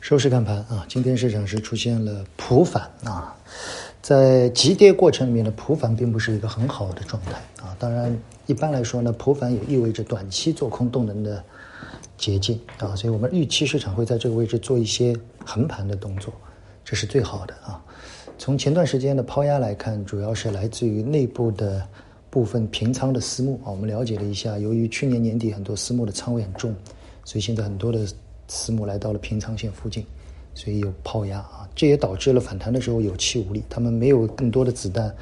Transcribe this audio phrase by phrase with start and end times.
[0.00, 3.36] 收市看盘啊，今天市场是出现了普反啊，
[4.00, 7.76] 在急跌过程里面的普反并不是一个很好的状态啊。
[7.78, 8.16] 当然，
[8.46, 11.44] 一般来说呢，普反也意味着短期做空动能的
[12.16, 16.32] 捷径啊，所以我们预期市场会在这个位置做一些横盘的动作，
[16.82, 17.80] 这是最好的啊。
[18.38, 21.86] 从前段时间的抛压来看，主要是来自于内部的
[22.30, 23.70] 部分平仓的私募啊。
[23.70, 26.74] 我们了解了一下，由于去年年底很多私募的仓位很重，
[27.22, 28.00] 所以现在很多的。
[28.50, 30.04] 私募来到了平仓线附近，
[30.56, 35.14] 所以有抛压啊，这也导致了反弹的时候有气无力，他们没有更多的子弹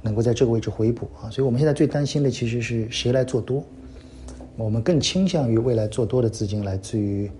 [0.00, 3.62] 能够在这个位置回补啊，所以我们现在最担心的其实是谁来做多，
[4.56, 7.30] 我们更倾向于未来做多的资金来自于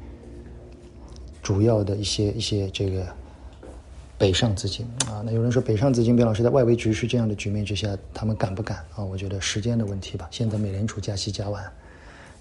[1.42, 3.06] 主要的一些一些这个
[4.19, 9.02] 北上资金啊，那有人说北上资金，边老师在外围局势这样的局面之下，他们敢不敢啊？
[9.02, 11.64] 我觉得时间的问题吧，现在美联储加息加完。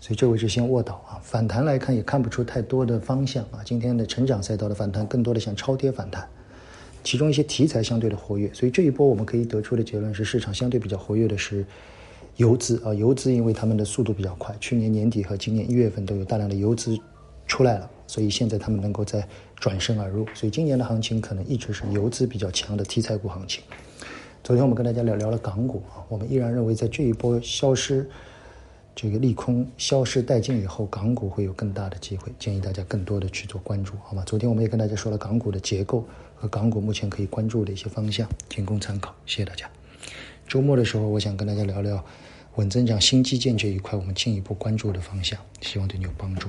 [0.04, 3.64] 所以这位置先卧倒啊，反弹来看也看不出太多的方向啊。
[3.64, 6.28] 今天的成长赛道的反弹更多的像超跌反弹，
[7.06, 11.66] 其中一些题材相对的活跃，所以这一波我们可以得出的结论是市场相对比较活跃的是
[12.36, 17.00] 游资啊，游资因为他们的速度比较快，去年年底和今年一月份都有大量的游资
[17.48, 23.64] 出来了，所以现在他们能够再转身而入，所以今年的行情可能一直是游资比较强的题材股行情。
[24.44, 28.06] 昨天我们跟大家聊聊了港股啊，我们依然认为在这一波消失。
[28.96, 34.24] 这个利空消失殆尽以后，港股会有更大的机会，建议大家更多的去做关注，好吗？
[34.26, 39.14] 昨天我们也跟大家说了港股的结构和港股目前可以关注的一些方向，仅供参考。
[39.26, 39.70] 谢谢大家。
[40.48, 42.04] 周末的时候，我想跟大家聊聊
[42.56, 46.48] 稳增长、新基建这一块，我们进一步关注的方向，希望对你有帮助。